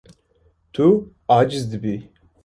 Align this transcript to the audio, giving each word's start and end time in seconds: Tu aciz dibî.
Tu 0.73 0.85
aciz 1.37 1.63
dibî. 1.71 1.95